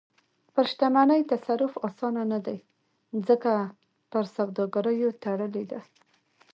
پر 0.53 0.65
شتمنۍ 0.71 1.21
تصرف 1.31 1.73
اسانه 1.87 2.23
نه 2.33 2.39
دی، 2.45 2.57
ځکه 3.27 3.51
په 4.11 4.19
سوداګریو 4.35 5.09
تړلې 5.23 5.63
ده. 5.71 5.79